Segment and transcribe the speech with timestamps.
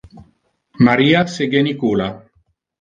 [0.87, 2.11] Maria se genicula.